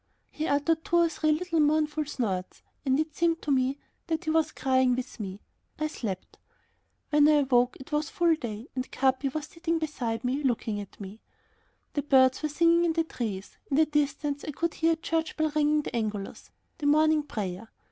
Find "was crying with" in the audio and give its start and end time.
4.31-5.19